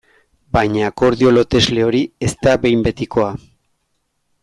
Baina 0.55 0.81
akordio 0.91 1.33
lotesle 1.35 1.85
hori 1.89 2.01
ez 2.29 2.33
da 2.47 2.57
behin 2.67 2.83
betikoa. 2.91 3.33